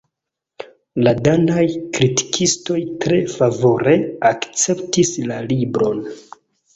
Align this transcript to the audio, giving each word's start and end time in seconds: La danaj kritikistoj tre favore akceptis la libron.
La 1.07 1.11
danaj 1.27 1.65
kritikistoj 1.97 2.77
tre 3.03 3.19
favore 3.33 3.93
akceptis 4.31 5.13
la 5.33 5.39
libron. 5.53 6.01